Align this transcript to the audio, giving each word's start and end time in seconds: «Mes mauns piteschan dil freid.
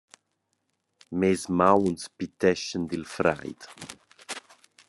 «Mes 1.19 1.41
mauns 1.59 2.03
piteschan 2.17 2.83
dil 2.91 3.05
freid. 3.15 3.61